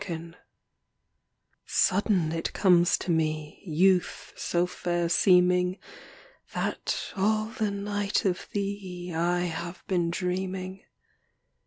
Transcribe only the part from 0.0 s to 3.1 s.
372 THE GEEMAN CLASSICS Sudden it comes